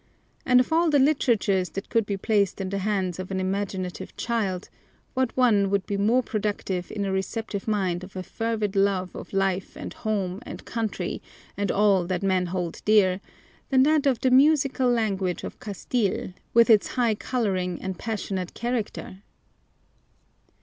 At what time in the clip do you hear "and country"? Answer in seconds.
10.41-11.21